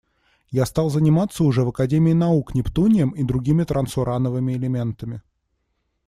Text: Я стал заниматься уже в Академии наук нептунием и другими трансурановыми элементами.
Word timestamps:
Я 0.49 0.65
стал 0.65 0.89
заниматься 0.89 1.43
уже 1.43 1.63
в 1.63 1.69
Академии 1.69 2.13
наук 2.13 2.55
нептунием 2.55 3.11
и 3.11 3.21
другими 3.23 3.65
трансурановыми 3.65 4.53
элементами. 4.53 5.21